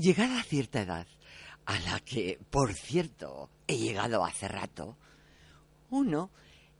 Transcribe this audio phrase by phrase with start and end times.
[0.00, 1.06] Llegada a cierta edad,
[1.66, 4.96] a la que, por cierto, he llegado hace rato,
[5.90, 6.30] uno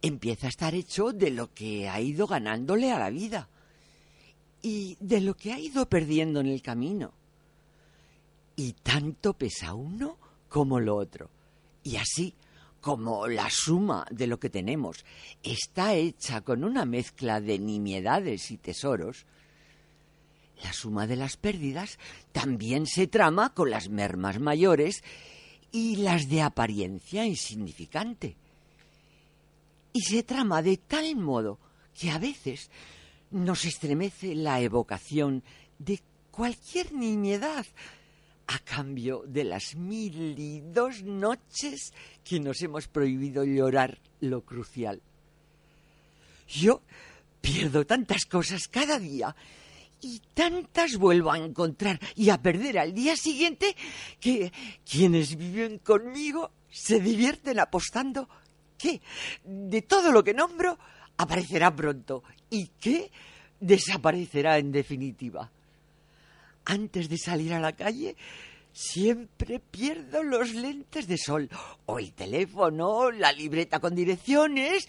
[0.00, 3.50] empieza a estar hecho de lo que ha ido ganándole a la vida
[4.62, 7.12] y de lo que ha ido perdiendo en el camino.
[8.56, 10.16] Y tanto pesa uno
[10.48, 11.28] como lo otro.
[11.82, 12.32] Y así,
[12.80, 15.04] como la suma de lo que tenemos
[15.42, 19.26] está hecha con una mezcla de nimiedades y tesoros,
[20.62, 21.98] la suma de las pérdidas
[22.32, 25.02] también se trama con las mermas mayores
[25.72, 28.36] y las de apariencia insignificante.
[29.92, 31.58] Y se trama de tal modo
[31.98, 32.70] que a veces
[33.30, 35.42] nos estremece la evocación
[35.78, 37.66] de cualquier nimiedad
[38.46, 41.92] a cambio de las mil y dos noches
[42.24, 45.00] que nos hemos prohibido llorar lo crucial.
[46.48, 46.82] Yo
[47.40, 49.36] pierdo tantas cosas cada día
[50.00, 53.76] y tantas vuelvo a encontrar y a perder al día siguiente
[54.18, 54.52] que
[54.88, 58.28] quienes viven conmigo se divierten apostando
[58.78, 59.00] que
[59.44, 60.78] de todo lo que nombro
[61.16, 63.10] aparecerá pronto y que
[63.60, 65.50] desaparecerá en definitiva.
[66.64, 68.16] Antes de salir a la calle,
[68.72, 71.48] siempre pierdo los lentes de sol,
[71.86, 74.88] o el teléfono, la libreta con direcciones,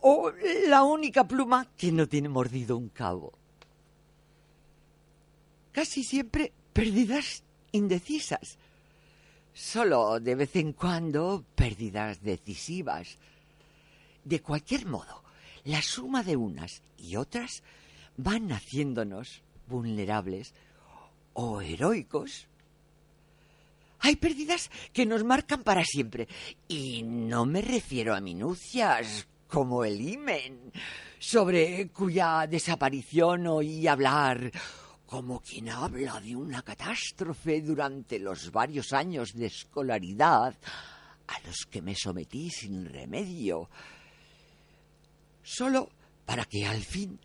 [0.00, 0.32] o
[0.68, 3.32] la única pluma que no tiene mordido un cabo.
[5.72, 7.42] Casi siempre pérdidas
[7.72, 8.58] indecisas.
[9.54, 13.18] Solo de vez en cuando pérdidas decisivas.
[14.24, 15.22] De cualquier modo,
[15.64, 17.62] la suma de unas y otras
[18.16, 20.54] van haciéndonos vulnerables
[21.32, 22.46] o heroicos.
[24.00, 26.28] Hay pérdidas que nos marcan para siempre.
[26.68, 30.72] Y no me refiero a minucias como el imen,
[31.18, 34.50] sobre cuya desaparición oí hablar
[35.12, 40.56] como quien habla de una catástrofe durante los varios años de escolaridad
[41.26, 43.68] a los que me sometí sin remedio,
[45.42, 45.90] solo
[46.24, 47.20] para que al fin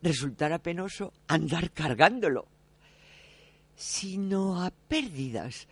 [0.00, 2.46] resultara penoso andar cargándolo,
[3.74, 5.66] sino a pérdidas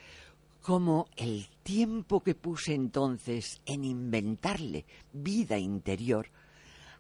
[0.62, 6.26] como el tiempo que puse entonces en inventarle vida interior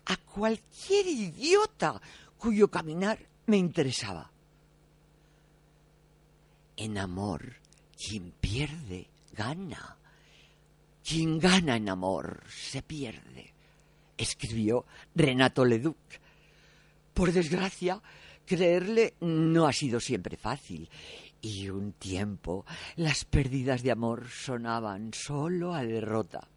[0.04, 2.00] a cualquier idiota
[2.38, 4.31] cuyo caminar me interesaba.
[6.76, 7.56] En amor,
[7.96, 9.96] quien pierde, gana.
[11.04, 13.52] Quien gana en amor, se pierde,
[14.16, 15.96] escribió Renato Leduc.
[17.12, 18.00] Por desgracia,
[18.46, 20.88] creerle no ha sido siempre fácil,
[21.40, 22.64] y un tiempo
[22.96, 26.48] las pérdidas de amor sonaban solo a derrota.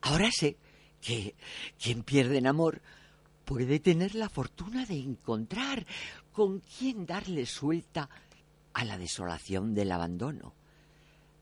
[0.00, 0.56] Ahora sé
[1.00, 1.34] que
[1.78, 2.80] quien pierde en amor
[3.44, 5.86] puede tener la fortuna de encontrar
[6.32, 8.08] con quien darle suelta
[8.74, 10.54] a la desolación del abandono,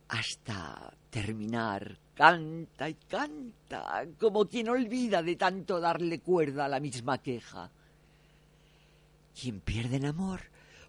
[0.08, 7.18] hasta terminar canta y canta, como quien olvida de tanto darle cuerda a la misma
[7.18, 7.70] queja.
[9.38, 10.42] Quien pierde en amor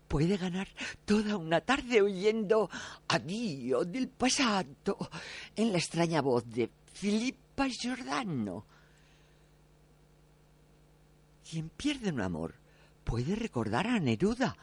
[0.07, 0.67] puede ganar
[1.05, 2.69] toda una tarde oyendo
[3.07, 4.97] Adiós del pasado
[5.55, 8.65] en la extraña voz de Filippa Giordano.
[11.49, 12.55] Quien pierde un amor
[13.03, 14.55] puede recordar a Neruda.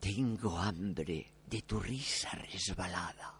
[0.00, 3.34] Tengo hambre de tu risa resbalada.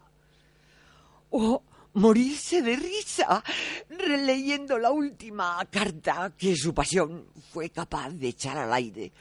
[1.31, 3.43] O morirse de risa
[3.89, 9.11] releyendo la última carta que su pasión fue capaz de echar al aire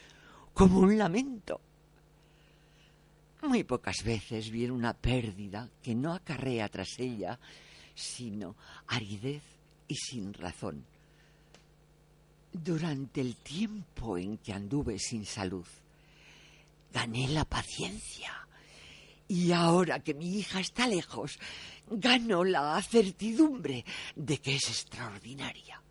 [0.53, 1.61] como un lamento.
[3.43, 7.39] Muy pocas veces viene una pérdida que no acarrea tras ella
[7.95, 8.55] sino
[8.87, 9.43] aridez
[9.89, 10.85] y sin razón.
[12.53, 15.67] Durante el tiempo en que anduve sin salud,
[16.93, 18.33] gané la paciencia.
[19.27, 21.39] Y ahora que mi hija está lejos,
[21.91, 23.85] gano la certidumbre
[24.17, 25.83] de que es extraordinaria.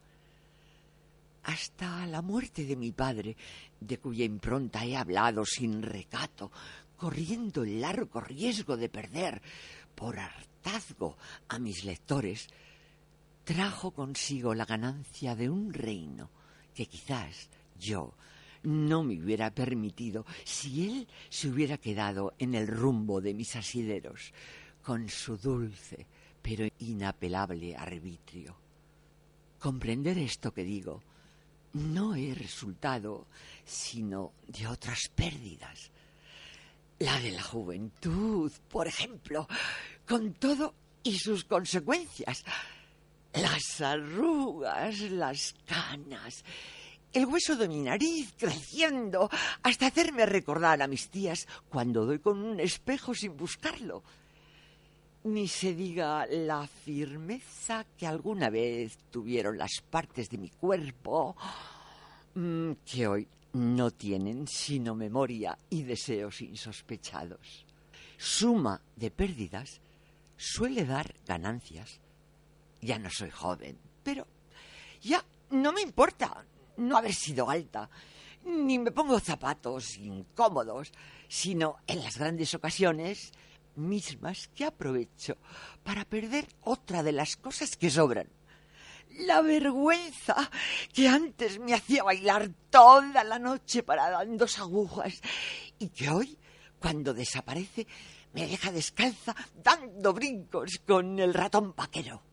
[1.43, 3.37] Hasta la muerte de mi padre,
[3.79, 6.51] de cuya impronta he hablado sin recato,
[6.97, 9.41] corriendo el largo riesgo de perder
[9.95, 11.15] por hartazgo
[11.47, 12.47] a mis lectores,
[13.43, 16.29] trajo consigo la ganancia de un reino
[16.73, 18.13] que quizás yo
[18.67, 24.33] no me hubiera permitido si él se hubiera quedado en el rumbo de mis asideros,
[24.83, 26.05] con su dulce
[26.41, 28.55] pero inapelable arbitrio.
[29.59, 31.01] Comprender esto que digo
[31.73, 33.27] no es resultado
[33.65, 35.89] sino de otras pérdidas.
[36.99, 39.47] La de la juventud, por ejemplo,
[40.05, 40.73] con todo
[41.03, 42.43] y sus consecuencias.
[43.33, 46.43] Las arrugas, las canas,
[47.17, 49.27] el hueso de mi nariz creciendo
[49.63, 54.03] hasta hacerme recordar a mis tías cuando doy con un espejo sin buscarlo.
[55.23, 61.35] Ni se diga la firmeza que alguna vez tuvieron las partes de mi cuerpo
[62.35, 67.65] mm, que hoy no tienen sino memoria y deseos insospechados.
[68.15, 69.81] Suma de pérdidas
[70.37, 71.99] suele dar ganancias.
[72.79, 74.27] Ya no soy joven, pero
[75.01, 76.45] ya no me importa
[76.77, 77.89] no haber sido alta,
[78.45, 80.91] ni me pongo zapatos incómodos,
[81.27, 83.31] sino en las grandes ocasiones
[83.75, 85.38] mismas que aprovecho
[85.83, 88.27] para perder otra de las cosas que sobran.
[89.25, 90.50] La vergüenza
[90.94, 95.21] que antes me hacía bailar toda la noche para dos agujas
[95.79, 96.38] y que hoy,
[96.79, 97.88] cuando desaparece,
[98.33, 102.26] me deja descalza dando brincos con el ratón vaquero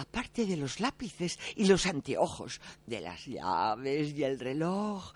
[0.00, 5.12] aparte de los lápices y los anteojos, de las llaves y el reloj,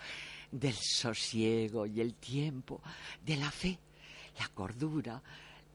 [0.50, 2.82] del sosiego y el tiempo,
[3.24, 3.78] de la fe,
[4.38, 5.22] la cordura,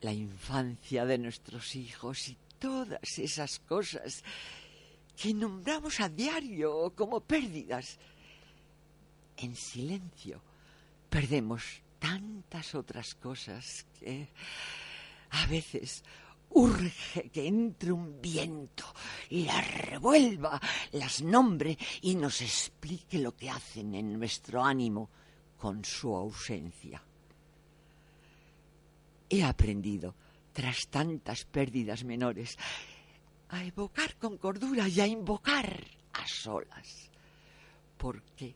[0.01, 4.23] la infancia de nuestros hijos y todas esas cosas
[5.17, 7.97] que nombramos a diario como pérdidas.
[9.37, 10.41] En silencio
[11.09, 14.29] perdemos tantas otras cosas que
[15.31, 16.03] a veces
[16.51, 18.85] Urge que entre un viento,
[19.29, 20.59] las revuelva,
[20.93, 25.09] las nombre y nos explique lo que hacen en nuestro ánimo
[25.57, 27.03] con su ausencia.
[29.29, 30.15] He aprendido,
[30.51, 32.57] tras tantas pérdidas menores,
[33.49, 37.09] a evocar con cordura y a invocar a solas,
[37.97, 38.55] porque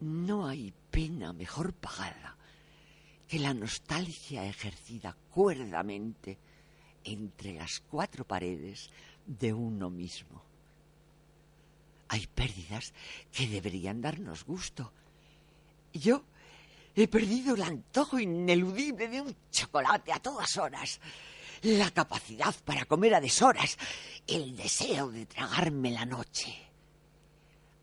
[0.00, 2.36] no hay pena mejor pagada
[3.28, 6.38] que la nostalgia ejercida cuerdamente
[7.04, 8.90] entre las cuatro paredes
[9.26, 10.42] de uno mismo.
[12.08, 12.92] Hay pérdidas
[13.32, 14.92] que deberían darnos gusto.
[15.92, 16.24] Yo
[16.94, 21.00] he perdido el antojo ineludible de un chocolate a todas horas,
[21.62, 23.78] la capacidad para comer a deshoras,
[24.26, 26.54] el deseo de tragarme la noche.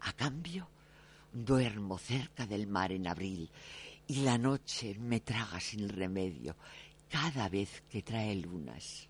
[0.01, 0.67] A cambio,
[1.33, 3.49] duermo cerca del mar en abril
[4.07, 6.55] y la noche me traga sin remedio
[7.09, 9.09] cada vez que trae lunas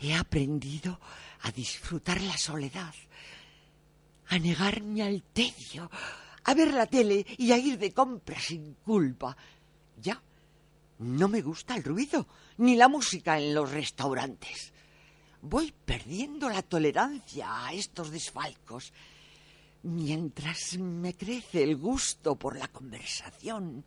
[0.00, 0.98] he aprendido
[1.42, 2.94] a disfrutar la soledad,
[4.28, 5.90] a negarme al tedio,
[6.44, 9.36] a ver la tele y a ir de compras sin culpa.
[10.00, 10.20] Ya,
[10.98, 12.26] no me gusta el ruido
[12.58, 14.72] ni la música en los restaurantes.
[15.42, 18.92] Voy perdiendo la tolerancia a estos desfalcos
[19.82, 23.84] mientras me crece el gusto por la conversación,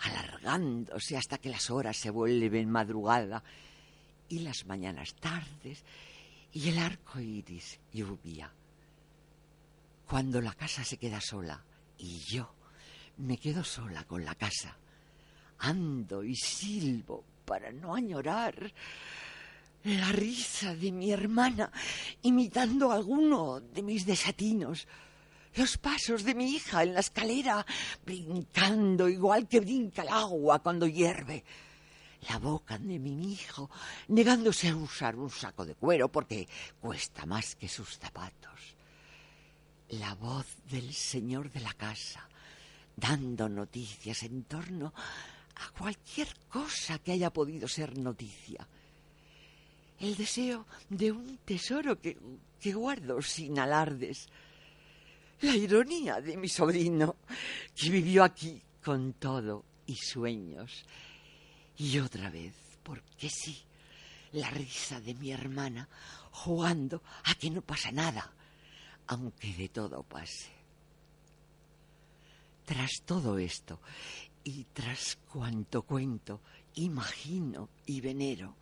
[0.00, 3.42] alargándose hasta que las horas se vuelven madrugada
[4.32, 5.84] y las mañanas tardes
[6.54, 8.50] y el arco iris lluvia.
[10.08, 11.62] Cuando la casa se queda sola
[11.98, 12.54] y yo
[13.18, 14.74] me quedo sola con la casa,
[15.58, 18.72] ando y silbo para no añorar
[19.84, 21.70] la risa de mi hermana
[22.22, 24.88] imitando alguno de mis desatinos,
[25.56, 27.66] los pasos de mi hija en la escalera
[28.02, 31.44] brincando igual que brinca el agua cuando hierve
[32.28, 33.70] la boca de mi hijo,
[34.08, 36.48] negándose a usar un saco de cuero porque
[36.80, 38.76] cuesta más que sus zapatos.
[39.90, 42.28] La voz del señor de la casa,
[42.96, 44.92] dando noticias en torno
[45.56, 48.66] a cualquier cosa que haya podido ser noticia.
[49.98, 52.18] El deseo de un tesoro que,
[52.60, 54.28] que guardo sin alardes.
[55.42, 57.16] La ironía de mi sobrino,
[57.74, 60.84] que vivió aquí con todo y sueños
[61.76, 63.62] y otra vez, porque sí,
[64.32, 65.88] la risa de mi hermana
[66.30, 68.32] jugando a que no pasa nada,
[69.06, 70.50] aunque de todo pase.
[72.64, 73.80] Tras todo esto,
[74.44, 76.40] y tras cuanto cuento,
[76.74, 78.56] imagino y venero,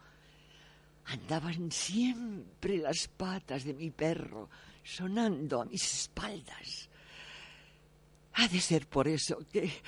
[1.06, 4.48] andaban siempre las patas de mi perro
[4.82, 6.88] sonando a mis espaldas.
[8.34, 9.82] Ha de ser por eso que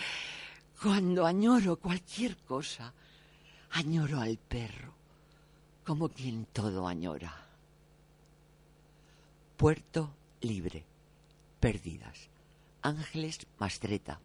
[0.81, 2.93] cuando añoro cualquier cosa,
[3.75, 4.93] Añoro al perro,
[5.83, 7.35] como quien todo añora.
[9.57, 10.11] Puerto
[10.43, 10.85] Libre.
[11.59, 12.29] Pérdidas.
[12.83, 14.21] Ángeles Mastreta.